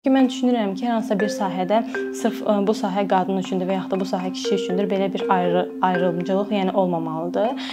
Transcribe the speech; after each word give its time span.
Ki 0.00 0.08
mən 0.08 0.30
düşünürəm 0.30 0.70
ki, 0.80 0.86
hər 0.88 0.94
hansısa 0.94 1.16
bir 1.20 1.28
sahədə 1.34 1.78
sırf 2.16 2.38
bu 2.68 2.74
sahə 2.78 3.02
qadın 3.08 3.42
üçündür 3.42 3.68
və 3.68 3.74
yaxud 3.74 3.92
da 3.92 3.98
bu 4.00 4.06
sahə 4.08 4.30
kişi 4.32 4.54
üçündür 4.54 4.86
belə 4.88 5.10
bir 5.12 5.26
ayrı 5.34 5.64
ayrımcılıq 5.88 6.54
yəni 6.56 6.72
olmamalıdır. 6.82 7.66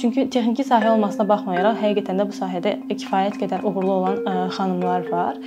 Çünki 0.00 0.24
texniki 0.26 0.66
sahə 0.66 0.90
olmasına 0.96 1.28
baxmayaraq 1.28 1.78
həqiqətən 1.84 2.18
də 2.18 2.26
bu 2.32 2.34
sahədə 2.40 2.72
kifayət 2.90 3.38
qədər 3.44 3.62
uğurlu 3.62 3.94
olan 4.00 4.50
xanımlar 4.58 5.06
var. 5.12 5.38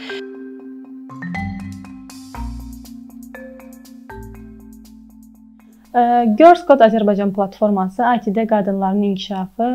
Girls 5.95 6.65
Code 6.67 6.83
Azərbaycan 6.83 7.29
platforması 7.31 8.03
IT-də 8.03 8.43
qadınların 8.49 9.01
inkişafı, 9.13 9.67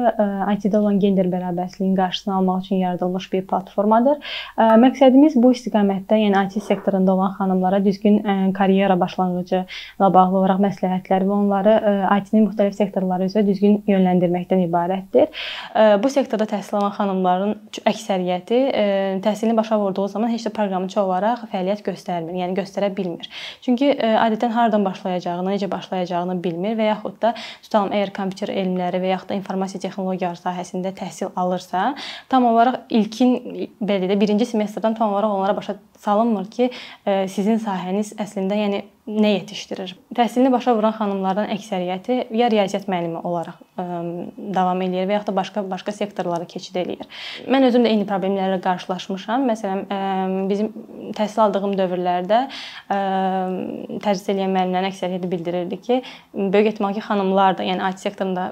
IT-də 0.52 0.76
olan 0.76 0.98
gender 1.00 1.30
bərabərliyinin 1.32 1.94
qarşısını 1.96 2.34
almaq 2.34 2.58
üçün 2.66 2.76
yaradılmış 2.76 3.28
bir 3.32 3.46
platformadır. 3.48 4.18
Məqsədimiz 4.58 5.38
bu 5.40 5.54
istiqamətdə, 5.56 6.18
yəni 6.20 6.42
IT 6.44 6.60
sektorunda 6.66 7.14
olan 7.14 7.32
xanımlara 7.38 7.80
düzgün 7.84 8.20
karyera 8.52 8.98
başlanğıcı 9.00 9.62
ilə 9.96 10.10
bağlı 10.12 10.38
olaraq 10.42 10.60
məsləhətlər 10.66 11.24
və 11.24 11.34
onları 11.38 11.78
IT-nin 12.18 12.44
müxtəlif 12.50 12.76
sektorları 12.76 13.30
üzrə 13.30 13.46
düzgün 13.48 13.80
yönləndirməkdən 13.88 14.66
ibarətdir. 14.66 15.32
Bu 16.04 16.12
sektorda 16.12 16.44
təhsil 16.52 16.82
alan 16.82 16.92
xanımların 16.98 17.56
əksəriyyəti 17.94 18.60
təhsilini 19.24 19.56
başa 19.56 19.80
vurduğu 19.80 20.08
zaman 20.18 20.34
heç 20.36 20.44
də 20.50 20.54
proqramçı 20.60 21.00
olaraq 21.00 21.48
fəaliyyət 21.48 21.80
göstərmir, 21.88 22.36
yəni 22.44 22.60
göstərə 22.60 22.92
bilmir. 22.92 23.32
Çünki 23.64 23.94
adətən 23.96 24.52
hardan 24.52 24.84
başlayacağını, 24.84 25.56
necə 25.56 25.70
başlayacağını 25.70 26.09
başlayacağını 26.10 26.42
bilmir 26.44 26.76
və 26.78 26.88
yaxud 26.90 27.18
da 27.22 27.34
tutalım 27.62 27.92
əgər 27.94 28.12
kompüter 28.14 28.50
elmləri 28.50 29.00
və 29.00 29.12
yaxud 29.14 29.30
da 29.30 29.38
informasiya 29.38 29.80
texnologiyaları 29.80 30.40
sahəsində 30.40 30.92
təhsil 30.94 31.30
alırsa, 31.36 31.94
tam 32.28 32.46
olaraq 32.46 32.86
ilkin 32.90 33.70
belə 33.80 34.10
də 34.10 34.18
birinci 34.20 34.46
semestrdən 34.46 34.96
tam 34.98 35.12
olaraq 35.12 35.36
onlara 35.36 35.56
başa 35.56 35.76
salınmır 35.98 36.50
ki, 36.50 36.70
sizin 37.28 37.60
sahəniz 37.60 38.14
əslində 38.18 38.58
yəni 38.58 38.84
nə 39.10 39.32
yetişdirir. 39.34 39.94
Təhsilini 40.14 40.50
başa 40.52 40.74
vuran 40.76 40.94
xanımlardan 40.94 41.50
əksəriyyəti 41.54 42.16
ya 42.36 42.48
riyaziyyat 42.52 42.86
müəllimi 42.90 43.20
olaraq 43.26 43.58
ə, 43.80 43.84
davam 44.54 44.82
eləyir 44.84 45.08
və 45.08 45.16
yaxud 45.16 45.30
da 45.30 45.34
başqa 45.36 45.64
başqa 45.70 45.94
sektorlara 45.96 46.46
keçid 46.50 46.78
eləyir. 46.82 47.08
Mən 47.50 47.66
özüm 47.68 47.86
də 47.86 47.92
eyni 47.94 48.06
problemlərlə 48.08 48.60
qarşılaşmışam. 48.64 49.46
Məsələn, 49.50 49.82
ə, 49.90 49.98
bizim 50.50 50.70
təhsil 51.16 51.44
aldığım 51.46 51.74
dövrlərdə 51.80 52.40
ə, 52.46 53.00
tədris 54.04 54.26
edən 54.30 54.54
müəllimlərin 54.54 54.90
əksəriyyəti 54.92 55.32
bildirirdi 55.32 55.80
ki, 55.82 56.00
böyük 56.34 56.72
ehtimal 56.74 56.94
ki, 56.94 57.04
xanımlar 57.06 57.58
da, 57.58 57.66
yəni 57.66 57.90
IT 57.90 58.04
sektorunda 58.04 58.50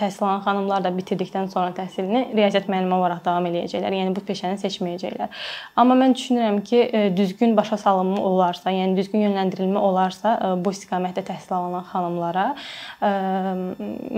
təhsil 0.00 0.26
alan 0.28 0.42
xanımlar 0.46 0.86
da 0.86 0.94
bitirdikdən 0.96 1.50
sonra 1.52 1.74
təhsilini 1.76 2.24
riyaziyyat 2.32 2.70
müəllimi 2.72 2.96
olaraq 2.96 3.22
davam 3.26 3.50
eləyəcəklər. 3.50 3.98
Yəni 4.00 4.16
bu 4.16 4.24
peşəni 4.28 4.60
seçməyəcəklər. 4.62 5.44
Amma 5.80 5.98
mən 6.00 6.16
düşünürəm 6.16 6.62
ki, 6.66 6.82
düzgün 7.16 7.56
başa 7.56 7.76
salınma 7.80 8.22
olarsa, 8.22 8.72
yəni 8.72 8.96
düzgün 8.96 9.26
yönləndirilmə 9.26 9.81
olarsa 9.88 10.34
e, 10.36 10.52
bu 10.64 10.72
istiqamətdə 10.74 11.24
təhsil 11.28 11.56
alan 11.58 11.86
xanımlara 11.90 12.46
e, 12.52 13.12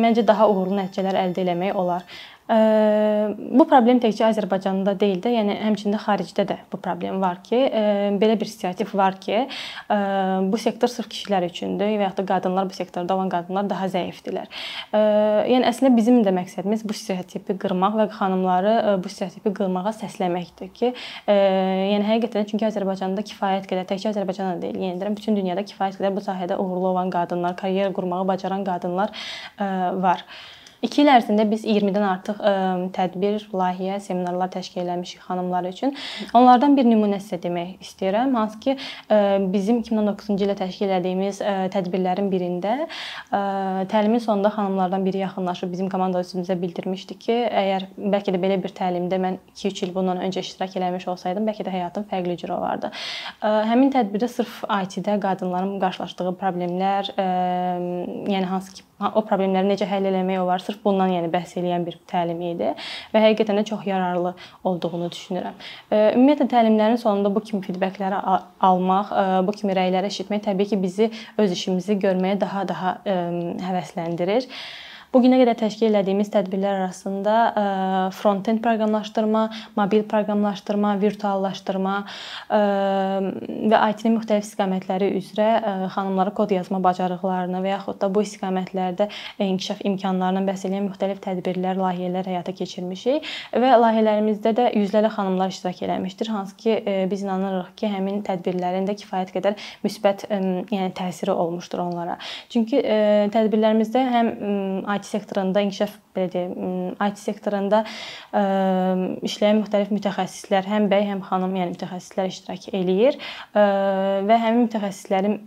məncə 0.04 0.26
daha 0.26 0.48
uğurlu 0.50 0.78
nəticələr 0.80 1.20
əldə 1.24 1.46
etmək 1.46 1.78
olar. 1.80 2.06
Bu 2.44 3.64
problem 3.64 4.02
təkcə 4.04 4.26
Azərbaycanda 4.26 4.92
deyil 5.00 5.22
də, 5.24 5.30
yəni 5.32 5.54
həmçində 5.62 5.96
xaricdə 6.02 6.44
də 6.44 6.56
bu 6.68 6.76
problem 6.76 7.22
var 7.22 7.38
ki, 7.40 7.56
belə 8.20 8.34
bir 8.36 8.50
stereotip 8.50 8.90
var 8.92 9.16
ki, 9.16 9.46
bu 10.52 10.58
sektor 10.60 10.92
sırf 10.92 11.08
kişilər 11.08 11.46
üçündür 11.48 11.94
və 11.94 12.04
ya 12.04 12.10
da 12.12 12.24
qadınlar 12.28 12.68
bu 12.68 12.76
sektorda 12.76 13.16
olan 13.16 13.30
qadınlar 13.32 13.70
daha 13.70 13.88
zəifdirlər. 13.94 14.50
Yəni 14.92 15.64
əslində 15.70 15.94
bizim 15.96 16.20
də 16.26 16.34
məqsədimiz 16.36 16.84
bu 16.84 16.92
stereotipi 16.98 17.56
qırmaq 17.62 17.96
və 18.02 18.06
xanımları 18.18 18.74
bu 19.00 19.12
stereotipi 19.14 19.54
qırmağa 19.62 19.94
səsləməkdir 20.02 20.68
ki, 20.76 20.90
yəni 21.28 22.04
həqiqətən 22.10 22.50
çünki 22.50 22.68
Azərbaycanda 22.68 23.24
kifayət 23.24 23.70
qədər, 23.70 23.88
təkcə 23.88 24.12
Azərbaycanda 24.12 24.60
deyil, 24.66 24.82
yəni 24.84 25.00
deyirəm, 25.00 25.16
bütün 25.16 25.40
dünyada 25.40 25.64
kifayət 25.64 25.96
qədər 25.96 26.12
bu 26.12 26.26
sahədə 26.28 26.60
uğurlu 26.60 26.92
olan 26.92 27.08
qadınlar, 27.14 27.56
karyera 27.56 27.88
qurmağı 27.96 28.28
bacaran 28.28 28.68
qadınlar 28.68 29.16
var. 30.04 30.26
2 30.82 31.00
il 31.02 31.10
ərzində 31.10 31.44
biz 31.48 31.64
20-dən 31.64 32.04
artıq 32.06 32.40
ə, 32.40 32.52
tədbir, 32.94 33.44
layihə, 33.54 33.98
seminarlar 34.04 34.50
təşkil 34.52 34.88
etmişik 34.88 35.22
xanımlar 35.28 35.68
üçün. 35.70 35.94
Onlardan 36.36 36.76
bir 36.76 36.86
nümunə 36.88 37.20
sizə 37.22 37.38
demək 37.42 37.80
istəyirəm. 37.84 38.34
Hansı 38.36 38.60
ki, 38.64 38.76
ə, 39.08 39.18
bizim 39.52 39.80
2019-cu 39.82 40.36
ildə 40.36 40.56
təşkil 40.58 40.92
etdiyimiz 40.98 41.40
ə, 41.40 41.54
tədbirlərin 41.74 42.30
birində 42.32 42.74
ə, 42.84 43.40
təlimin 43.92 44.22
sonunda 44.24 44.52
xanımlardan 44.54 45.06
biri 45.06 45.22
yaxınlaşıb 45.24 45.72
bizim 45.72 45.90
komanda 45.92 46.22
üzvümüzə 46.24 46.58
bildirmişdi 46.60 47.18
ki, 47.24 47.38
əgər 47.62 47.88
bəlkə 48.16 48.34
də 48.34 48.42
belə 48.42 48.60
bir 48.62 48.74
təlimdə 48.76 49.20
mən 49.22 49.40
2-3 49.54 49.84
il 49.88 49.94
bundan 49.96 50.22
öncə 50.24 50.44
iştirak 50.44 50.76
eləmiş 50.80 51.08
olsaydım, 51.14 51.48
bəlkə 51.48 51.66
də 51.66 51.74
həyatım 51.74 52.08
fərqli 52.10 52.36
cür 52.42 52.56
olardı. 52.58 52.92
Ə, 53.40 53.54
həmin 53.70 53.92
tədbirdə 53.94 54.28
sırf 54.30 54.62
IT-də 54.68 55.18
qadınların 55.22 55.78
qarşılaşdığı 55.82 56.34
problemlər, 56.40 57.14
ə, 57.16 57.28
yəni 58.32 58.50
hansı 58.50 58.78
ki 58.78 58.88
o 59.00 59.22
problemləri 59.26 59.72
necə 59.72 59.88
həll 59.90 60.06
etmək 60.08 60.38
olar, 60.42 60.62
sırf 60.62 60.78
bundan 60.84 61.10
yəni 61.10 61.30
bəhs 61.32 61.56
eləyən 61.58 61.84
bir 61.86 61.98
təlim 62.10 62.40
idi 62.52 62.70
və 63.14 63.22
həqiqətən 63.24 63.58
də 63.60 63.64
çox 63.70 63.82
yararlı 63.88 64.34
olduğunu 64.70 65.10
düşünürəm. 65.10 65.58
Ümumiyyətlə 65.90 66.46
təlimlərin 66.52 67.00
sonunda 67.02 67.32
bu 67.34 67.42
kimi 67.44 67.64
feedbackləri 67.66 68.22
almaq, 68.70 69.12
bu 69.46 69.56
kimi 69.58 69.76
rəyləri 69.76 70.12
eşitmək 70.12 70.46
təbii 70.46 70.70
ki, 70.72 70.80
bizi 70.82 71.10
öz 71.38 71.58
işimizi 71.58 71.98
görməyə 72.06 72.40
daha-daha 72.40 72.96
həvəsləndirir. 73.68 74.48
Bu 75.14 75.20
günə 75.22 75.36
qədər 75.38 75.54
təşkil 75.54 75.94
etdiyimiz 75.94 76.26
tədbirlər 76.34 76.80
arasında 76.80 77.34
e, 77.54 77.64
front-end 78.18 78.58
proqramlaşdırma, 78.64 79.42
mobil 79.76 80.00
proqramlaşdırma, 80.10 80.96
virtuallaşdırma 80.98 81.92
e, 82.50 82.58
və 83.70 83.82
IT-nin 83.92 84.16
müxtəlif 84.16 84.42
istiqamətləri 84.42 85.12
üzrə 85.20 85.46
e, 85.54 85.74
xanımlara 85.94 86.32
kod 86.34 86.50
yazma 86.56 86.80
bacarıqlarını 86.82 87.60
və 87.62 87.70
yaxud 87.76 88.00
da 88.02 88.08
bu 88.10 88.24
istiqamətlərdə 88.26 89.06
inkişaf 89.46 89.84
imkanlarından 89.86 90.48
bəhs 90.50 90.66
edən 90.66 90.88
müxtəlif 90.88 91.22
tədbirlər, 91.28 91.78
layihələr 91.78 92.32
həyata 92.32 92.56
keçirmişik 92.58 93.30
və 93.54 93.70
layihələrimizdə 93.84 94.54
də 94.58 94.66
yüzlərlə 94.80 95.14
xanımlar 95.14 95.54
iştirak 95.54 95.84
eləmişdir. 95.86 96.32
Hansı 96.34 96.58
ki, 96.64 96.76
biz 97.14 97.22
inanırıq 97.22 97.70
ki, 97.78 97.92
həmin 97.94 98.18
tədbirlərin 98.26 98.90
də 98.90 98.98
kifayət 98.98 99.30
qədər 99.38 99.62
müsbət 99.86 100.26
yəni 100.34 100.90
təsiri 100.98 101.30
olmuşdur 101.30 101.86
onlara. 101.86 102.18
Çünki 102.50 102.82
tədbirlərimizdə 103.38 104.06
həm 104.18 104.34
IT 104.82 105.03
IT 105.04 105.08
sektorunda 105.10 105.60
inkişaf 105.60 105.90
belə 106.14 106.30
deyim, 106.32 106.94
IT 107.02 107.20
sektorunda 107.20 107.82
ə, 107.84 108.42
işləyən 109.26 109.60
müxtəlif 109.62 109.90
mütəxəssislər, 109.94 110.68
həm 110.70 110.88
bəy, 110.92 111.06
həm 111.10 111.22
xanım, 111.26 111.54
yəni 111.58 111.74
mütəxəssislər 111.74 112.30
iştirak 112.30 112.68
eləyir 112.74 113.18
ə, 113.18 113.64
və 114.28 114.38
həmin 114.44 114.68
mütəxəssislərin 114.68 115.38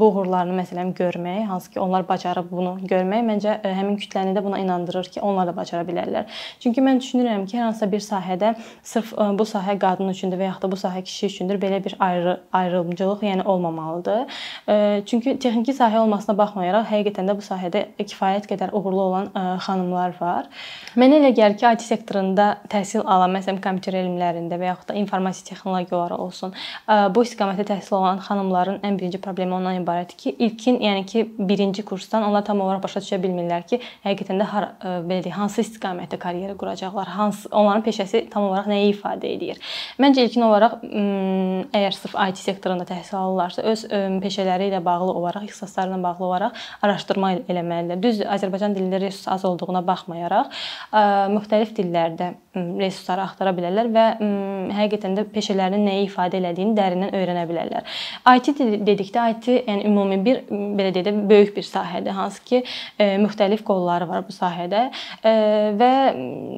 bu 0.00 0.10
uğurlarını 0.10 0.56
məsələn 0.60 0.92
görmək, 0.96 1.42
hansı 1.50 1.74
ki, 1.74 1.80
onlar 1.84 2.06
bacarıb 2.08 2.48
bunu 2.50 2.76
görmək 2.88 3.26
məncə 3.30 3.58
ə, 3.60 3.74
həmin 3.76 3.98
kütləni 4.00 4.32
də 4.36 4.44
buna 4.44 4.60
inandırır 4.62 5.10
ki, 5.12 5.20
onlar 5.24 5.50
da 5.50 5.56
bacara 5.56 5.84
bilərlər. 5.88 6.30
Çünki 6.64 6.84
mən 6.84 7.02
düşünürəm 7.02 7.44
ki, 7.46 7.58
hər 7.60 7.68
hansısa 7.68 7.90
bir 7.92 8.04
sahədə 8.04 8.54
sırf 8.86 9.12
bu 9.36 9.46
sahə 9.48 9.76
qadın 9.80 10.12
üçündür 10.12 10.40
və 10.40 10.50
yaxud 10.50 10.66
da 10.66 10.72
bu 10.72 10.80
sahə 10.80 11.02
kişi 11.04 11.30
üçündür 11.30 11.60
belə 11.60 11.82
bir 11.84 11.96
ayrı 12.00 12.38
ayrımcılıq 12.52 13.24
yəni 13.26 13.44
olmamalıdır. 13.44 14.40
Çünki 15.06 15.36
texniki 15.42 15.74
sahə 15.76 16.00
olmasına 16.02 16.36
baxmayaraq 16.38 16.88
həqiqətən 16.90 17.30
də 17.30 17.36
bu 17.36 17.44
sahədə 17.44 17.84
kifayət 17.98 18.48
qədər 18.50 18.74
uğurlu 18.76 19.02
olan 19.02 19.30
xanımlar 19.66 20.05
var. 20.20 20.46
Mənə 20.96 21.18
elə 21.20 21.32
gəlir 21.36 21.56
ki, 21.58 21.66
IT 21.66 21.84
sektorunda 21.84 22.46
təhsil 22.72 23.02
alan, 23.04 23.34
məsələn, 23.36 23.58
kompüter 23.60 23.98
elmlərində 24.00 24.56
və 24.56 24.70
yaxud 24.70 24.88
da 24.88 24.96
informasiya 24.96 25.50
texnologiyaları 25.50 26.16
olsun, 26.22 26.54
bu 27.12 27.24
istiqamətdə 27.26 27.66
təhsil 27.68 27.98
alan 27.98 28.22
xanımların 28.24 28.78
ən 28.86 28.96
birinci 28.96 29.20
problemi 29.20 29.52
ondan 29.58 29.76
ibarətdir 29.82 30.16
ki, 30.22 30.34
ilkin, 30.46 30.78
yəni 30.80 31.04
ki, 31.10 31.24
birinci 31.36 31.84
kursdan 31.84 32.24
onlar 32.24 32.46
tam 32.46 32.62
olaraq 32.64 32.86
başa 32.86 33.02
düşə 33.04 33.20
bilmirlər 33.20 33.66
ki, 33.68 33.80
həqiqətən 34.06 34.40
də 34.40 34.48
har, 34.54 34.68
belə 34.80 35.20
deyək, 35.26 35.36
hansı 35.36 35.60
istiqamətdə 35.66 36.16
karyera 36.22 36.56
quracaqlar, 36.56 37.12
hansı 37.18 37.52
onların 37.52 37.84
peşəsi 37.84 38.24
tam 38.32 38.48
olaraq 38.48 38.70
nəyi 38.72 38.94
ifadə 38.94 39.28
edir. 39.34 39.60
Məncə 40.00 40.24
ilkin 40.24 40.46
olaraq 40.48 40.80
əgər 41.76 41.98
sırf 42.00 42.16
IT 42.16 42.40
sektorunda 42.40 42.88
təhsil 42.88 43.20
alırlarsa, 43.20 43.66
öz 43.68 43.84
peşələri 44.24 44.70
ilə 44.72 44.80
bağlı 44.84 45.12
olaraq, 45.12 45.44
ixtisaslarla 45.50 46.00
bağlı 46.02 46.24
olaraq 46.30 46.66
araşdırma 46.86 47.32
eləməlidirlər. 47.44 48.00
Düzdür, 48.02 48.30
Azərbaycan 48.32 48.74
dili 48.76 48.86
dilində 48.86 49.00
resurs 49.02 49.26
az 49.28 49.44
olduğuna 49.44 49.82
baxmayaraq 49.86 49.95
müxtəlif 51.32 51.72
dillərdə 51.76 52.32
resursları 52.56 53.20
axtara 53.26 53.52
bilərlər 53.56 53.88
və 53.92 54.04
həqiqətən 54.76 55.16
də 55.18 55.26
peşələrinin 55.32 55.84
nəyi 55.84 56.06
ifadə 56.06 56.38
elədiyini 56.40 56.72
dərindən 56.76 57.12
öyrənə 57.16 57.42
bilərlər. 57.50 57.82
IT 58.32 58.46
dedikdə 58.86 59.26
IT 59.34 59.48
yəni 59.66 59.84
ümumi 59.90 60.16
bir 60.24 60.40
belə 60.48 60.92
deyək 60.94 61.06
də 61.08 61.12
böyük 61.28 61.52
bir 61.56 61.66
sahədir, 61.68 62.14
hansı 62.16 62.40
ki 62.48 62.62
müxtəlif 63.20 63.60
qolları 63.66 64.08
var 64.08 64.24
bu 64.24 64.32
sahədə 64.32 64.86
və 65.22 65.90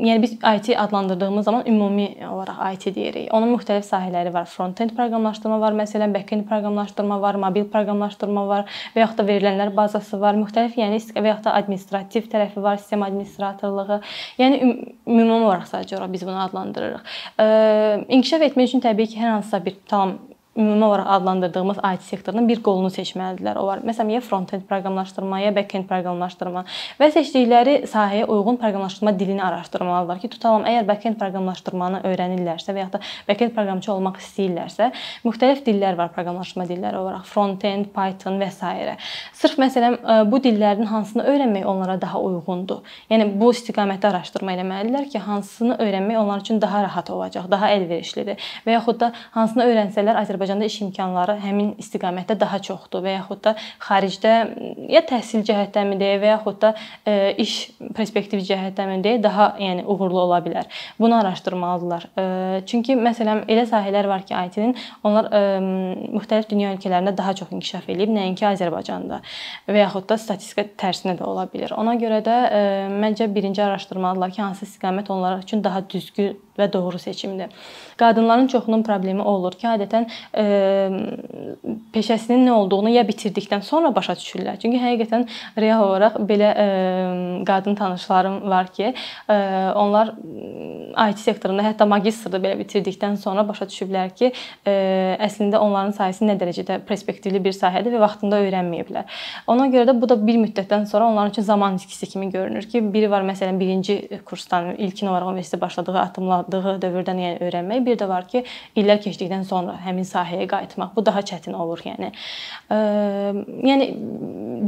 yəni 0.07 0.23
biz 0.23 0.37
IT 0.39 0.71
adlandırdığımız 0.79 1.45
zaman 1.45 1.67
ümumi 1.67 2.09
olaraq 2.31 2.63
IT 2.75 2.95
deyirik. 2.95 3.35
Onun 3.35 3.57
müxtəlif 3.57 3.85
sahələri 3.89 4.33
var. 4.35 4.47
Front-end 4.47 4.95
proqramlaşdırma 4.97 5.61
var, 5.61 5.75
məsələn, 5.83 6.15
back-end 6.15 6.47
proqramlaşdırma 6.49 7.21
var, 7.21 7.35
mobil 7.43 7.67
proqramlaşdırma 7.73 8.47
var 8.49 8.71
və 8.95 9.03
yaxud 9.03 9.19
da 9.19 9.27
verilənlər 9.29 9.75
bazası 9.77 10.21
var. 10.21 10.39
Müxtəlif 10.39 10.79
yəni 10.79 11.03
və 11.17 11.27
yaxud 11.33 11.49
da 11.49 11.57
administrativ 11.59 12.31
tərəfi 12.31 12.63
var, 12.63 12.79
sistem 12.79 13.03
administratorluğu. 13.29 14.01
Yəni 14.39 14.61
ümumi 15.07 15.45
olaraq 15.45 15.69
sadəcə 15.69 15.97
olaraq 15.97 16.13
biz 16.13 16.27
bunu 16.27 16.41
adlandırırıq. 16.47 17.03
İnkişaf 18.09 18.43
etmək 18.49 18.71
üçün 18.71 18.81
təbii 18.85 19.09
ki, 19.13 19.21
hər 19.21 19.37
hansısa 19.37 19.65
bir 19.65 19.77
tam 19.87 20.19
ümumi 20.59 20.85
olaraq 20.85 21.07
adlandırdığımız 21.09 21.79
IT 21.95 22.03
sektorunun 22.03 22.49
bir 22.49 22.63
qolunu 22.63 22.91
seçməlidirlər. 22.91 23.59
O 23.59 23.67
var. 23.67 23.83
Məsələn, 23.87 24.17
ya 24.17 24.21
front-end 24.21 24.67
proqramlaşdırma, 24.69 25.41
ya 25.45 25.53
back-end 25.55 25.87
proqramlaşdırma 25.89 26.65
və 26.99 27.11
seçdikləri 27.15 27.77
sahəyə 27.89 28.27
uyğun 28.27 28.59
proqramlaşdırma 28.59 29.15
dilini 29.19 29.45
araşdırmalıdırlar 29.45 30.23
ki, 30.23 30.31
tutalım, 30.35 30.67
əgər 30.69 30.89
back-end 30.89 31.19
proqramlaşdırmanı 31.21 32.03
öyrənirlərsə 32.11 32.75
və 32.75 32.85
ya 32.85 32.89
da 32.93 33.01
back-end 33.29 33.55
proqramçı 33.55 33.93
olmaq 33.95 34.19
istəyirlərsə, 34.23 34.91
müxtəlif 35.25 35.63
dillər 35.67 35.99
var 35.99 36.11
proqramlaşdırma 36.17 36.67
dilləri 36.69 36.99
olaraq, 36.99 37.25
front-end, 37.31 37.93
Python 37.95 38.41
və 38.43 38.51
s. 38.51 38.97
Sırf 39.39 39.59
məsələn 39.63 40.27
bu 40.31 40.41
dillərin 40.43 40.89
hansını 40.91 41.25
öyrənmək 41.31 41.67
onlara 41.69 41.99
daha 42.01 42.21
uyğundur. 42.21 42.83
Yəni 43.11 43.31
bu 43.39 43.53
istiqamətdə 43.55 44.11
araşdırma 44.11 44.57
etməlidirlər 44.57 45.09
ki, 45.13 45.23
hansını 45.23 45.79
öyrənmək 45.79 46.19
onlar 46.19 46.43
üçün 46.43 46.61
daha 46.61 46.83
rahat 46.83 47.11
olacaq, 47.15 47.47
daha 47.51 47.71
əlverişlidir 47.77 48.43
və 48.67 48.77
yaxud 48.77 49.01
da 49.01 49.13
hansını 49.37 49.69
öyrənsələr 49.69 50.19
Azərbaycanda 50.49 50.65
iş 50.69 50.81
imkanları 50.83 51.37
həmin 51.43 51.75
istiqamətdə 51.83 52.37
daha 52.41 52.59
çoxdur 52.65 53.03
və 53.05 53.15
yaxud 53.19 53.41
da 53.45 53.55
xaricdə 53.85 54.33
ya 54.89 55.03
təhsil 55.05 55.45
cəhətdənmi 55.45 55.99
deyə 56.01 56.19
və 56.23 56.31
yaxud 56.33 56.61
da 56.63 56.73
iş 57.37 57.55
perspektiv 57.97 58.41
cəhətdənmi 58.49 59.03
deyə 59.05 59.23
daha 59.23 59.57
yəni 59.61 59.85
uğurlu 59.85 60.21
ola 60.25 60.41
bilər. 60.41 60.65
Bunu 60.99 61.19
araşdırmalıdırlar. 61.21 62.09
Çünki 62.67 62.97
məsələn 62.97 63.45
elə 63.49 63.67
sahələr 63.69 64.09
var 64.09 64.25
ki, 64.25 64.35
IT-nin 64.49 64.75
onlar 65.05 65.29
müxtəlif 66.17 66.49
dünya 66.51 66.73
ölkələrində 66.75 67.17
daha 67.17 67.35
çox 67.35 67.53
inkişaf 67.53 67.89
eləyib, 67.93 68.13
nəinki 68.15 68.49
Azərbaycanda 68.49 69.21
və 69.69 69.85
yaxud 69.85 70.09
da 70.09 70.19
statistika 70.19 70.65
tərsinə 70.81 71.19
də 71.19 71.29
ola 71.29 71.49
bilər. 71.53 71.77
Ona 71.77 71.99
görə 72.01 72.23
də 72.25 72.41
məncə 72.89 73.29
birinci 73.35 73.63
araşdırmalıdırlar 73.63 74.37
ki, 74.37 74.43
hansı 74.43 74.65
istiqamət 74.69 75.13
onlar 75.13 75.43
üçün 75.45 75.65
daha 75.65 75.85
düzgün 75.91 76.37
və 76.59 76.67
doğru 76.73 76.99
seçimdir. 76.99 77.53
Qadınların 77.99 78.49
çoxunun 78.51 78.83
problemi 78.83 79.23
o 79.23 79.31
olur 79.39 79.55
ki, 79.55 79.69
adətən 79.71 80.09
peşəsinin 81.95 82.45
nə 82.47 82.53
olduğunu 82.55 82.93
ya 82.95 83.03
bitirdikdən 83.09 83.63
sonra 83.67 83.91
başa 83.95 84.15
düşürlər. 84.19 84.59
Çünki 84.63 84.79
həqiqətən 84.83 85.27
real 85.59 85.83
olaraq 85.89 86.19
belə 86.29 86.51
qadın 87.49 87.75
tanışlarım 87.79 88.37
var 88.51 88.71
ki, 88.73 88.95
onlar 89.83 90.15
IT 90.93 91.23
sektorunda 91.23 91.67
hətta 91.67 91.87
magistrda 91.89 92.41
belə 92.43 92.59
bitirdikdən 92.61 93.19
sonra 93.21 93.45
başa 93.49 93.69
düşüblər 93.69 94.15
ki, 94.17 94.33
e, 94.67 94.75
əslində 95.29 95.61
onların 95.63 95.95
sahəsi 95.99 96.27
nə 96.29 96.39
dərəcədə 96.41 96.81
perspektivli 96.89 97.43
bir 97.45 97.57
sahədir 97.57 97.95
və 97.97 98.03
vaxtında 98.03 98.41
öyrənməyiblər. 98.47 99.21
Ona 99.53 99.69
görə 99.73 99.91
də 99.93 99.97
bu 100.01 100.09
da 100.09 100.19
bir 100.19 100.41
müddətdən 100.41 100.89
sonra 100.91 101.11
onların 101.13 101.37
üçün 101.37 101.49
zaman 101.49 101.77
itkisi 101.77 102.07
kimi 102.07 102.31
görünür 102.31 102.69
ki, 102.69 102.83
biri 102.93 103.11
var 103.11 103.27
məsələn 103.29 103.61
birinci 103.61 104.01
kursdan 104.25 104.75
ilkin 104.77 105.13
olaraq 105.13 105.33
universitetə 105.35 105.61
başladığı 105.61 105.99
addımla 106.01 106.39
başladığı 106.49 106.79
dövrdən 106.83 107.21
yəni 107.23 107.39
öyrənmək, 107.45 107.85
bir 107.87 107.99
də 108.01 108.09
var 108.09 108.27
ki, 108.29 108.45
illər 108.77 109.01
keçdikdən 109.03 109.45
sonra 109.49 109.77
həmin 109.85 110.07
sahəyə 110.07 110.47
qayıtmaq. 110.51 110.95
Bu 110.97 111.05
daha 111.07 111.21
çətin 111.21 111.55
olur, 111.55 111.83
yəni. 111.85 112.13
Yəni 113.69 113.89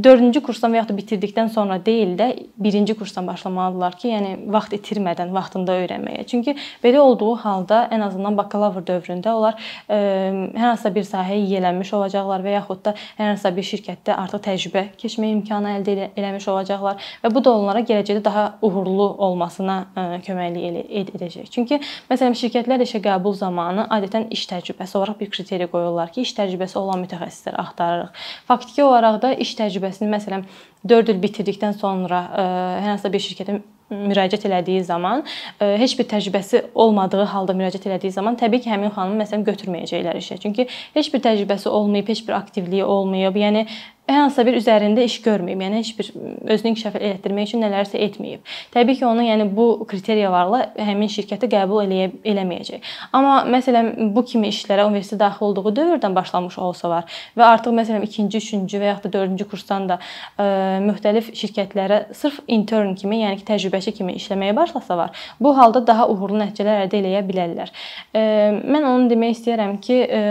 4-cü 0.03 0.41
kursdan 0.45 0.73
və 0.73 0.81
ya 0.81 0.87
da 0.87 0.95
bitirdikdən 0.97 1.51
sonra 1.53 1.79
deyil 1.85 2.15
də 2.19 2.31
1-ci 2.61 2.95
kursdan 2.99 3.27
başlamalıdırlar 3.27 3.97
ki, 3.97 4.13
yəni 4.15 4.33
vaxt 4.53 4.75
itirmədən 4.77 5.33
vaxtında 5.35 5.77
öyrənməyə. 6.11 6.25
Çünki 6.27 6.55
belə 6.83 6.99
olduğu 6.99 7.35
halda 7.43 7.87
ən 7.91 8.01
azından 8.05 8.37
bakalavr 8.37 8.83
dövründə 8.85 9.31
onlar 9.31 9.55
hər 9.89 10.59
hansısa 10.59 10.93
bir 10.95 11.03
sahəyə 11.03 11.39
yiyələnmiş 11.45 11.93
olacaqlar 11.95 12.43
və 12.43 12.55
yaxud 12.57 12.83
da 12.85 12.93
hər 13.17 13.31
hansısa 13.31 13.55
bir 13.55 13.63
şirkətdə 13.63 14.15
artıq 14.15 14.43
təcrübə 14.47 14.85
keçmə 14.97 15.31
imkanı 15.37 15.75
əldə 15.79 16.09
eləmiş 16.15 16.47
olacaqlar 16.51 17.01
və 17.23 17.33
bu 17.33 17.43
da 17.43 17.53
onlara 17.53 17.81
gələcəkdə 17.81 18.23
daha 18.23 18.45
uğurlu 18.61 19.09
olmasına 19.17 19.77
köməklik 20.25 21.15
edəcək. 21.15 21.49
Çünki 21.51 21.81
məsələn 22.09 22.35
şirkətlər 22.37 22.85
işə 22.85 23.01
qəbul 23.03 23.35
zamanı 23.37 23.87
adətən 23.89 24.29
iş 24.31 24.47
təcrübəsi 24.51 24.97
olaraq 24.97 25.19
bir 25.19 25.31
kriteriya 25.31 25.69
qoyurlar 25.71 26.11
ki, 26.11 26.25
iş 26.25 26.35
təcrübəsi 26.37 26.77
olan 26.79 27.03
mütəxəssislər 27.05 27.59
axtarırıq. 27.61 28.23
Faktiki 28.47 28.83
olaraq 28.83 29.21
da 29.21 29.33
iş 29.33 29.55
təcrübəsini 29.59 30.09
məsələn 30.11 30.47
4 30.87 31.13
il 31.13 31.21
bitirdikdən 31.21 31.77
sonra 31.77 32.23
ə, 32.25 32.45
hər 32.81 32.89
hansısa 32.95 33.11
bir 33.13 33.21
şirkətə 33.21 33.59
müraciət 33.91 34.47
elədiyi 34.49 34.83
zaman 34.87 35.23
heç 35.59 35.97
bir 35.99 36.07
təcrübəsi 36.11 36.63
olmadığı 36.75 37.25
halda 37.33 37.53
müraciət 37.53 37.87
elədiyi 37.91 38.11
zaman 38.15 38.39
təbii 38.39 38.63
ki, 38.63 38.71
həmin 38.71 38.93
xanımı 38.95 39.23
məsələn 39.23 39.45
götürməyəcəklər 39.51 40.19
işə. 40.21 40.39
Çünki 40.41 40.67
heç 40.95 41.13
bir 41.13 41.23
təcrübəsi 41.27 41.69
olmayıb, 41.69 42.09
heç 42.09 42.23
bir 42.27 42.39
aktivliyi 42.39 42.85
olmayıb. 42.85 43.35
Yəni 43.35 43.67
hər 44.09 44.25
hansısa 44.25 44.45
bir 44.45 44.57
üzərində 44.59 45.03
iş 45.05 45.17
görməyib, 45.23 45.61
yəni 45.63 45.79
heç 45.79 45.91
bir 45.97 46.09
özünü 46.53 46.71
inkişaf 46.71 46.95
etdirmək 46.99 47.49
üçün 47.49 47.63
nələrsə 47.63 47.99
etməyib. 48.01 48.41
Təbii 48.73 48.97
ki, 48.99 49.05
onu 49.07 49.23
yəni 49.25 49.45
bu 49.55 49.85
kriteriyalarla 49.87 50.61
həmin 50.81 51.11
şirkətə 51.11 51.47
qəbul 51.51 51.83
eləyə 51.85 52.09
eləməyəcək. 52.33 52.89
Amma 53.15 53.41
məsələn 53.51 54.11
bu 54.15 54.23
kimi 54.27 54.51
işlərə 54.51 54.87
universitet 54.89 55.21
daxil 55.21 55.51
olduğu 55.51 55.73
dövrdən 55.77 56.15
başlamış 56.17 56.57
olsalar 56.59 57.07
və 57.37 57.45
artıq 57.47 57.75
məsələn 57.77 58.03
2-ci, 58.07 58.41
3-cü 58.41 58.81
və 58.81 58.89
ya 58.89 58.97
da 59.03 59.11
4-cü 59.13 59.47
kursdan 59.53 59.87
da 59.91 59.99
ə, 60.01 60.81
müxtəlif 60.87 61.31
şirkətlərə 61.37 62.01
sırf 62.17 62.41
intern 62.47 62.95
kimi, 62.99 63.21
yəni 63.23 63.39
ki, 63.39 63.47
təcrübəçi 63.47 63.95
kimi 64.01 64.17
işləməyə 64.19 64.55
başlasalar, 64.57 65.15
bu 65.39 65.55
halda 65.57 65.85
daha 65.87 66.09
uğurlu 66.11 66.41
nəticələr 66.41 66.87
əldə 66.87 67.03
edə 67.05 67.23
bilərlər. 67.29 67.71
Ə, 68.11 68.25
mən 68.65 68.89
onu 68.91 69.07
demək 69.13 69.37
istəyirəm 69.37 69.77
ki, 69.83 70.01
ə, 70.03 70.25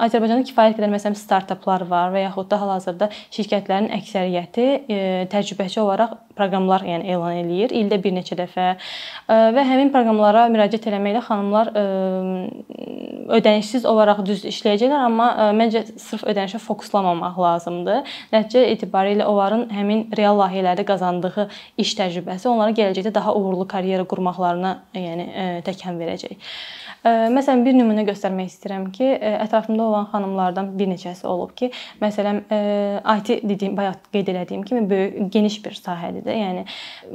Azərbaycanda 0.00 0.46
kifayət 0.48 0.78
qədər 0.78 0.94
məsələn 0.94 1.18
startaplar 1.18 1.84
var 1.88 2.14
və 2.14 2.24
yaxud 2.28 2.48
da 2.50 2.60
hal-hazırda 2.60 2.89
hazırda 2.90 3.08
şirkətlərin 3.34 3.88
əksəriyyəti 3.98 4.66
e, 4.90 4.98
təcrübəçi 5.30 5.80
olaraq 5.82 6.16
proqramlar 6.38 6.84
yəni 6.86 7.10
elan 7.12 7.38
eləyir 7.42 7.74
ildə 7.76 8.00
bir 8.02 8.14
neçə 8.16 8.36
dəfə 8.38 8.66
e, 8.74 9.38
və 9.54 9.64
həmin 9.66 9.92
proqramlara 9.94 10.46
müraciət 10.52 10.88
etməklə 10.90 11.22
xanımlar 11.26 11.72
e, 11.74 11.84
ödənişsiz 13.30 13.86
olaraq 13.86 14.24
düz 14.26 14.44
işləyəcəklər, 14.50 15.04
amma 15.06 15.52
məncə 15.54 15.84
sırf 16.02 16.24
ödənişə 16.26 16.58
fokuslamamaq 16.64 17.36
lazımdır. 17.38 18.00
Nəticə 18.32 18.64
etibarilə 18.72 19.28
onların 19.30 19.68
həmin 19.70 20.08
real 20.18 20.34
layihələrdə 20.40 20.82
qazandığı 20.88 21.46
iş 21.78 21.94
təcrübəsi 22.00 22.50
onlara 22.50 22.74
gələcəkdə 22.74 23.14
daha 23.14 23.36
uğurlu 23.38 23.68
karyera 23.70 24.08
qurmaqlarına 24.10 24.74
yəni 24.98 25.28
təkan 25.66 26.00
verəcək. 26.02 26.34
Məsələn, 27.04 27.62
bir 27.64 27.72
nümunə 27.78 28.02
göstərmək 28.04 28.50
istəyirəm 28.50 28.82
ki, 28.92 29.06
ətrafımda 29.46 29.84
olan 29.86 30.08
xanımlardan 30.12 30.66
bir 30.76 30.90
neçəsi 30.90 31.24
olub 31.24 31.54
ki, 31.56 31.70
məsələn, 32.02 32.42
IT 33.16 33.30
dediyim, 33.48 33.76
bayaq 33.78 34.10
qeyd 34.12 34.28
elədiyim 34.34 34.66
kimi 34.68 34.82
böyük, 34.90 35.16
geniş 35.32 35.56
bir 35.64 35.78
sahədir 35.78 36.26
də, 36.26 36.34
yəni. 36.36 36.64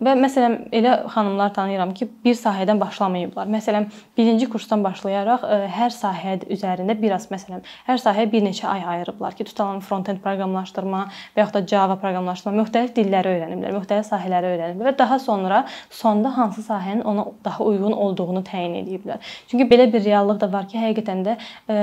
Və 0.02 0.16
məsələn, 0.18 0.56
elə 0.74 0.96
xanımlar 1.14 1.54
tanıyıram 1.54 1.94
ki, 1.98 2.08
bir 2.26 2.34
sahədən 2.40 2.82
başlamayıblar. 2.82 3.46
Məsələn, 3.54 3.86
1-ci 4.18 4.50
kursdan 4.50 4.82
başlayaraq 4.86 5.46
hər 5.76 5.94
sahə 5.94 6.40
üzərində 6.50 6.98
biraz 6.98 7.30
məsələn, 7.30 7.62
hər 7.86 8.02
sahəyə 8.02 8.32
bir 8.32 8.42
neçə 8.48 8.66
ay 8.72 8.82
ayırıblar 8.96 9.38
ki, 9.38 9.46
tutalım 9.52 9.84
front-end 9.86 10.24
proqramlaşdırma 10.26 11.04
və 11.38 11.44
yaxud 11.44 11.60
da 11.60 11.64
Java 11.76 12.00
proqramlaşdırma, 12.02 12.64
müxtəlif 12.64 12.96
dilləri 12.98 13.36
öyrəniblər, 13.36 13.78
müxtəlif 13.78 14.10
sahələri 14.10 14.56
öyrəniblər 14.56 14.90
və 14.90 14.98
daha 14.98 15.22
sonra 15.22 15.62
sonda 15.94 16.34
hansı 16.38 16.66
sahənin 16.66 17.06
ona 17.06 17.28
daha 17.46 17.64
uyğun 17.64 17.94
olduğunu 17.94 18.42
təyin 18.50 18.80
ediblər. 18.82 19.22
Çünki 19.52 19.70
belə 19.76 19.92
bir 19.94 20.06
reallıq 20.08 20.42
da 20.42 20.52
var 20.54 20.68
ki, 20.72 20.80
həqiqətən 20.82 21.26
də 21.28 21.38
ə, 21.38 21.78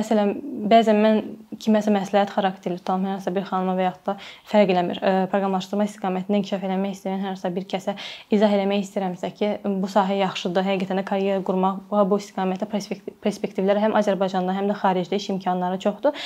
məsələn, 0.00 0.34
bəzən 0.70 1.00
mən 1.06 1.22
kiməsə 1.60 1.92
məsləhət 1.94 2.32
xarakterli 2.34 2.78
tutan 2.80 3.04
hər 3.06 3.18
hansı 3.18 3.32
bir 3.34 3.44
xanıma 3.48 3.74
və 3.78 3.86
yaxud 3.88 4.06
da 4.08 4.14
fərq 4.50 4.72
eləmir, 4.74 5.00
proqramlaşdırma 5.32 5.86
istiqamətində 5.88 6.40
inkişaf 6.40 6.64
eləmək 6.68 6.96
istəyən 6.96 7.20
hər 7.22 7.34
hansı 7.34 7.50
bir 7.54 7.66
kəsə 7.70 7.94
izah 8.34 8.54
eləmək 8.56 8.84
istəyirəmsə 8.86 9.30
ki, 9.38 9.50
bu 9.82 9.90
sahə 9.90 10.18
yaxşıdır, 10.20 10.66
həqiqətən 10.70 11.00
də 11.00 11.04
karyera 11.08 11.44
qurmaq 11.46 11.94
bu 12.10 12.18
istiqamətdə 12.20 12.68
perspektivləri 13.24 13.84
həm 13.84 13.96
Azərbaycanda, 14.00 14.54
həm 14.56 14.70
də 14.70 14.78
xaricdə 14.80 15.20
iş 15.20 15.30
imkanları 15.36 15.80
çoxdur. 15.84 16.16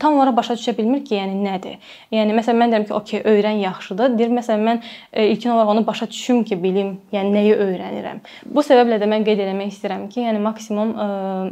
Tam 0.00 0.18
olaraq 0.18 0.36
başa 0.36 0.58
düşə 0.58 0.76
bilmir 0.78 1.04
ki, 1.06 1.18
yəni 1.20 1.40
nədir? 1.44 1.80
Yəni 2.14 2.36
məsələn 2.38 2.60
mən 2.62 2.74
deyirəm 2.74 2.86
ki, 2.88 2.94
okey, 3.00 3.24
öyrən 3.34 3.60
yaxşıdır. 3.64 4.14
Deyir 4.18 4.32
məsələn 4.34 4.64
mən 4.68 4.80
ilkin 5.24 5.54
olaraq 5.54 5.74
onu 5.74 5.86
başa 5.86 6.08
düşüm 6.10 6.44
ki, 6.48 6.60
bilim, 6.62 6.94
yəni 7.14 7.34
nəyi 7.34 7.58
öyrənirəm. 7.66 8.22
Bu 8.46 8.64
səbəblə 8.64 9.00
də 9.02 9.10
mən 9.10 9.26
qeyd 9.26 9.44
eləmək 9.44 9.74
istəyirəm 9.74 10.08
ki, 10.12 10.24
yəni 10.28 10.42
maksimum 10.44 10.96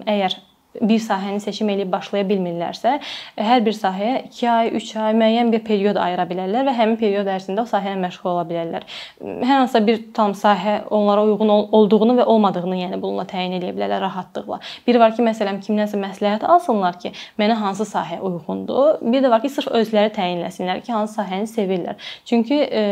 əgər 0.07 0.41
bir 0.81 1.01
sahəni 1.03 1.41
seçim 1.43 1.69
eləyib 1.73 1.91
başlaya 1.93 2.25
bilmirlərsə, 2.29 2.95
hər 3.37 3.65
bir 3.65 3.75
sahəyə 3.77 4.23
2 4.31 4.49
ay, 4.49 4.71
3 4.79 4.93
ay 5.05 5.17
müəyyən 5.21 5.53
bir 5.53 5.63
period 5.67 5.99
ayıra 6.01 6.25
bilərlər 6.31 6.67
və 6.69 6.75
həmin 6.77 6.97
period 7.01 7.29
ərzində 7.29 7.65
o 7.65 7.69
sahə 7.69 7.93
ilə 7.93 8.01
məşğul 8.07 8.31
ola 8.33 8.45
bilərlər. 8.49 8.87
Hər 9.21 9.53
hansısa 9.53 9.83
bir 9.87 10.01
tam 10.17 10.37
sahə 10.39 10.79
onlara 10.91 11.27
uyğun 11.29 11.53
olduğunu 11.53 12.17
və 12.21 12.27
olmadığını, 12.35 12.79
yəni 12.85 13.01
bununla 13.03 13.27
təyin 13.29 13.59
edə 13.59 13.73
bilərlər 13.77 14.03
rahatlıqla. 14.07 14.61
Bir 14.87 15.01
var 15.03 15.17
ki, 15.17 15.25
məsələn, 15.29 15.61
kimdənsə 15.67 16.01
məsləhət 16.01 16.47
alsınlar 16.49 16.99
ki, 17.03 17.13
mənə 17.41 17.59
hansı 17.61 17.87
sahə 17.89 18.21
uyğundur. 18.25 19.03
Bir 19.13 19.25
də 19.25 19.33
var 19.33 19.45
ki, 19.45 19.53
sırf 19.53 19.73
özləri 19.83 20.15
təyinləsinlər 20.17 20.81
ki, 20.87 20.93
hansı 20.97 21.21
sahəni 21.21 21.51
sevirlər. 21.51 22.01
Çünki 22.29 22.63
ə, 22.65 22.85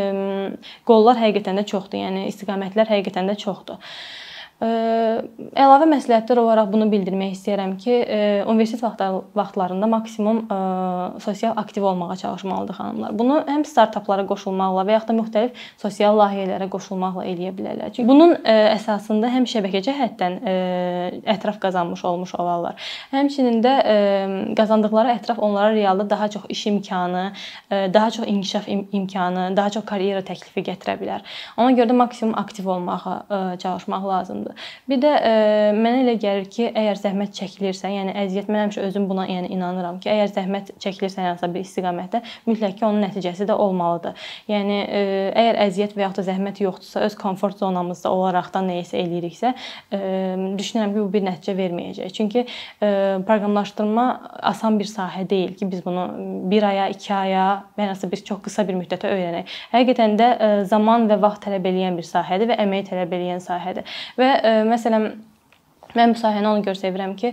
qollar 0.88 1.20
həqiqətən 1.20 1.62
də 1.62 1.66
çoxdur, 1.70 2.02
yəni 2.04 2.28
istiqamətlər 2.30 2.92
həqiqətən 2.92 3.32
də 3.32 3.38
çoxdur. 3.40 3.80
Əlavə 4.60 5.86
məsləhətlər 5.88 6.36
olaraq 6.42 6.66
bunu 6.68 6.84
bildirmək 6.92 7.32
istəyirəm 7.32 7.78
ki, 7.80 7.94
universitet 8.44 8.82
vaxtlarında 9.34 9.86
maksimum 9.88 10.42
sosial 11.24 11.54
aktiv 11.56 11.84
olmağa 11.88 12.16
çalışmalıdır 12.20 12.76
xanımlar. 12.76 13.14
Bunu 13.18 13.38
həm 13.48 13.64
startaplara 13.64 14.26
qoşulmaqla 14.28 14.84
və 14.84 14.92
yaxud 14.98 15.08
da 15.08 15.16
müxtəlif 15.16 15.62
sosial 15.80 16.20
layihələrə 16.20 16.68
qoşulmaqla 16.74 17.24
eləyə 17.30 17.54
bilərlər. 17.56 17.94
Çünki 17.96 18.08
bunun 18.08 18.34
əsasında 18.44 19.30
həm 19.32 19.48
şəbəkə 19.48 19.80
cəhətdən 19.86 20.36
ətraf 21.36 21.56
qazanmış 21.64 22.04
olmuş 22.04 22.36
olarlar. 22.36 22.76
Həmçinin 23.14 23.64
də 23.64 23.74
qazandıqları 24.60 25.16
ətraf 25.16 25.40
onlara 25.40 25.72
realda 25.72 26.04
daha 26.10 26.28
çox 26.28 26.44
iş 26.52 26.66
imkanı, 26.74 27.32
daha 27.70 28.10
çox 28.10 28.28
inkişaf 28.28 28.68
imkanı, 28.68 29.56
daha 29.56 29.70
çox 29.70 29.88
karyera 29.88 30.20
təklifi 30.20 30.68
gətirə 30.68 31.00
bilər. 31.00 31.24
Ona 31.56 31.72
görə 31.72 31.94
də 31.94 31.96
maksimum 32.04 32.36
aktiv 32.38 32.68
olmağa 32.68 33.56
çalışmaq 33.58 34.08
lazımdır. 34.08 34.49
Bir 34.90 35.00
də 35.02 35.12
mənə 35.76 36.02
elə 36.04 36.14
gəlir 36.20 36.48
ki, 36.50 36.68
əgər 36.70 37.00
zəhmət 37.00 37.34
çəkilirsə, 37.38 37.90
yəni 37.94 38.14
əziyyət 38.24 38.50
mən 38.50 38.64
həmişə 38.64 38.84
özüm 38.88 39.08
buna 39.10 39.26
yəni 39.30 39.50
inanıram 39.54 40.00
ki, 40.02 40.10
əgər 40.12 40.32
zəhmət 40.36 40.72
çəkilirsə 40.82 41.24
hansısa 41.24 41.50
bir 41.54 41.64
istiqamətdə, 41.66 42.22
mütləq 42.48 42.76
ki, 42.78 42.86
onun 42.88 43.04
nəticəsi 43.06 43.48
də 43.48 43.56
olmalıdır. 43.56 44.28
Yəni 44.50 44.78
əgər 45.30 45.60
əziyyət 45.66 45.96
və 45.96 46.04
yaxud 46.06 46.22
da 46.22 46.26
zəhmət 46.30 46.62
yoxdursa, 46.64 47.04
öz 47.06 47.18
komfort 47.20 47.60
zonamızda 47.60 48.12
olaraqdan 48.12 48.70
nə 48.70 48.80
isə 48.84 48.98
eləyiriksə, 49.00 49.54
düşünürəm 50.60 50.94
ki, 50.94 51.00
bu 51.00 51.08
bir 51.12 51.26
nəticə 51.28 51.56
verməyəcək. 51.58 52.12
Çünki 52.16 52.46
proqramlaşdırma 52.80 54.06
asan 54.52 54.78
bir 54.80 54.88
sahə 54.90 55.26
deyil 55.30 55.54
ki, 55.58 55.70
biz 55.70 55.84
bunu 55.84 56.08
1 56.50 56.62
aya, 56.70 56.88
2 56.92 57.14
aya 57.14 57.46
və 57.78 57.90
ya 57.90 57.94
bir 58.10 58.24
çox 58.24 58.42
qısa 58.44 58.66
bir 58.68 58.76
müddətə 58.78 59.10
öyrənək. 59.12 59.54
Həqiqətən 59.74 60.16
də 60.18 60.28
zaman 60.70 61.06
və 61.10 61.20
vaxt 61.22 61.44
tələb 61.46 61.66
eləyən 61.70 61.96
bir 61.98 62.06
sahədir 62.06 62.50
və 62.50 62.56
əmək 62.64 62.88
tələb 62.90 63.12
eləyən 63.16 63.42
sahədir. 63.44 63.84
Və 64.18 64.30
məsələn 64.42 65.10
Mən 65.98 66.14
bu 66.14 66.20
sahəni 66.20 66.46
ona 66.46 66.62
görə 66.62 66.78
sevirəm 66.78 67.16
ki, 67.18 67.32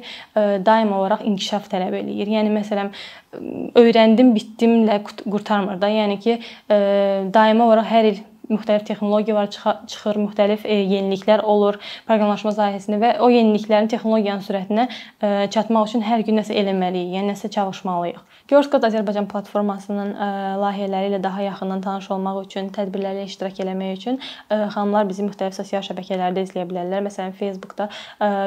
daim 0.66 0.94
olaraq 0.98 1.24
inkişaf 1.30 1.68
tələb 1.70 1.94
eləyir. 2.00 2.32
Yəni 2.38 2.54
məsələn 2.56 2.90
öyrəndim, 3.78 4.32
bitdimlə 4.34 4.98
qurtarmır 5.06 5.78
da. 5.82 5.92
Yəni 5.94 6.18
ki, 6.24 6.40
daimi 7.36 7.66
olaraq 7.68 7.92
hər 7.92 8.10
il 8.12 8.24
müxtəlif 8.52 8.86
texnologiyalar 8.88 9.52
çıxır, 9.52 10.20
müxtəlif 10.24 10.66
yeniliklər 10.68 11.44
olur 11.44 11.78
proqramlaşma 12.08 12.54
sahəsində 12.56 13.00
və 13.02 13.12
o 13.24 13.30
yeniliklərin 13.34 13.90
texnologiyanın 13.92 14.46
sürətinə 14.46 14.88
çatmaq 15.54 15.90
üçün 15.90 16.06
hər 16.08 16.24
gün 16.28 16.40
nəsə 16.42 16.56
eləməliyik, 16.58 17.14
yəni 17.18 17.34
nəsə 17.34 17.52
çalışmalıyıq. 17.54 18.22
Girls 18.48 18.70
Code 18.72 18.88
Azərbaycan 18.88 19.28
platformasının 19.28 20.14
layihələri 20.62 21.12
ilə 21.12 21.20
daha 21.24 21.44
yaxından 21.44 21.82
tanış 21.84 22.08
olmaq 22.16 22.46
üçün, 22.46 22.70
tədbirlərdə 22.76 23.26
iştirak 23.28 23.60
eləmək 23.60 23.98
üçün 23.98 24.20
xanımlar 24.48 25.10
bizi 25.10 25.26
müxtəlif 25.28 25.58
sosial 25.58 25.84
şəbəkələrdə 25.84 26.46
izləyə 26.48 26.68
bilərlər. 26.70 27.04
Məsələn, 27.10 27.36
Facebookda 27.36 27.90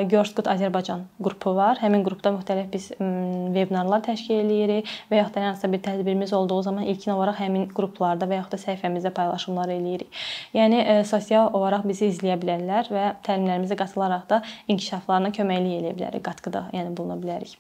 Girls 0.08 0.32
Code 0.36 0.48
Azərbaycan 0.54 1.04
qrupu 1.20 1.52
var. 1.58 1.76
Həmin 1.84 2.06
qrupda 2.06 2.32
müxtəlif 2.38 2.70
biz 2.72 2.88
vebinarlar 2.96 4.00
təşkil 4.08 4.40
eləyirik 4.40 4.88
və 5.12 5.20
yaxud 5.20 5.36
da 5.36 5.44
hansısa 5.50 5.72
bir 5.72 5.84
tədbirimiz 5.84 6.32
olduğu 6.34 6.62
zaman 6.70 6.88
ilkin 6.88 7.12
olaraq 7.18 7.42
həmin 7.44 7.68
qruplarda 7.76 8.24
və 8.30 8.40
yaxud 8.40 8.56
da 8.56 8.62
səhifəmizdə 8.64 9.12
paylaşımlar 9.20 9.68
eləyirik. 9.90 10.20
Yəni 10.56 10.82
sosial 11.08 11.50
olaraq 11.58 11.86
bizi 11.90 12.08
izləyə 12.10 12.38
bilərlər 12.40 12.92
və 12.94 13.08
təlimlərimizə 13.26 13.78
qatılaraq 13.80 14.28
da 14.30 14.42
inkişaflarına 14.70 15.34
köməklik 15.36 15.82
eləyə 15.82 15.98
bilərik, 15.98 16.24
qatqıda 16.30 16.68
yəni 16.76 16.94
buluna 16.96 17.18
bilərik. 17.20 17.58